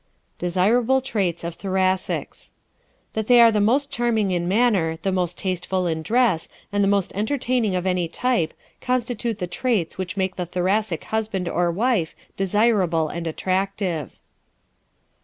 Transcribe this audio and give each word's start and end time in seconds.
Desirable 0.39 0.99
Traits 0.99 1.43
of 1.43 1.55
Thoracics¶ 1.55 2.37
That 3.13 3.27
they 3.27 3.39
are 3.39 3.51
the 3.51 3.61
most 3.61 3.91
charming 3.91 4.31
in 4.31 4.47
manner, 4.47 4.97
the 4.97 5.11
most 5.11 5.37
tasteful 5.37 5.85
in 5.85 6.01
dress 6.01 6.49
and 6.71 6.83
the 6.83 6.87
most 6.87 7.11
entertaining 7.13 7.75
of 7.75 7.85
any 7.85 8.07
type 8.07 8.55
constitute 8.81 9.37
the 9.37 9.45
traits 9.45 9.99
which 9.99 10.17
make 10.17 10.37
the 10.37 10.47
Thoracic 10.47 11.03
husband 11.03 11.47
or 11.47 11.69
wife 11.69 12.15
desirable 12.35 13.09
and 13.09 13.27
attractive. 13.27 14.17